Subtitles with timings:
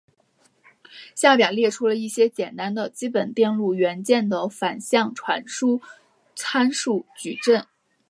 [1.13, 5.79] 下表列出了一些简单的基本电路元件的反向传输
[6.35, 7.63] 参数矩阵。